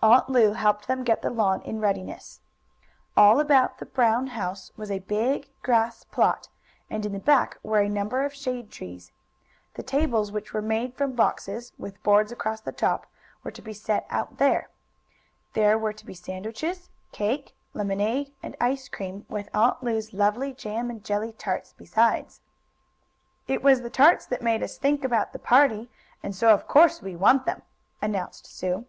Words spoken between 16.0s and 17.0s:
be sandwiches,